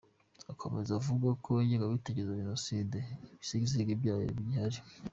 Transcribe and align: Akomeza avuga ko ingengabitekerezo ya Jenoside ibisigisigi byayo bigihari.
Akomeza 0.51 0.91
avuga 0.99 1.27
ko 1.45 1.51
ingengabitekerezo 1.63 2.29
ya 2.33 2.41
Jenoside 2.41 2.97
ibisigisigi 3.33 3.99
byayo 4.01 4.23
bigihari. 4.37 4.79